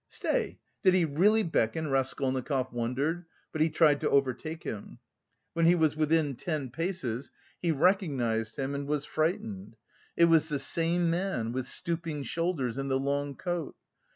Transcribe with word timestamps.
"Stay, 0.07 0.57
did 0.81 0.95
he 0.95 1.05
really 1.05 1.43
beckon?" 1.43 1.87
Raskolnikov 1.91 2.73
wondered, 2.73 3.23
but 3.51 3.61
he 3.61 3.69
tried 3.69 4.01
to 4.01 4.09
overtake 4.09 4.63
him. 4.63 4.97
When 5.53 5.67
he 5.67 5.75
was 5.75 5.95
within 5.95 6.35
ten 6.37 6.71
paces 6.71 7.29
he 7.61 7.71
recognised 7.71 8.55
him 8.55 8.73
and 8.73 8.87
was 8.87 9.05
frightened; 9.05 9.75
it 10.17 10.25
was 10.25 10.49
the 10.49 10.57
same 10.57 11.11
man 11.11 11.51
with 11.51 11.67
stooping 11.67 12.23
shoulders 12.23 12.79
in 12.79 12.87
the 12.87 12.99
long 12.99 13.35
coat. 13.35 13.75